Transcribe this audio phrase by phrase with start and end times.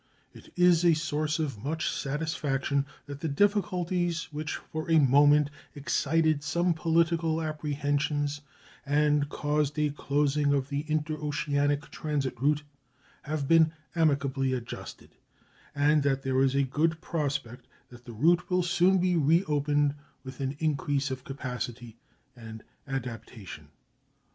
[0.33, 6.41] It is a source of much satisfaction that the difficulties which for a moment excited
[6.43, 8.41] some political apprehensions
[8.83, 12.63] and caused a closing of the interoceanic transit route
[13.21, 15.11] have been amicably adjusted,
[15.75, 19.93] and that there is a good prospect that the route will soon be reopened
[20.23, 21.95] with an increase of capacity
[22.35, 23.67] and adaptation.